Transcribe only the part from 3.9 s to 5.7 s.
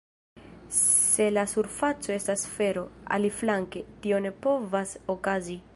tio ne povas okazi.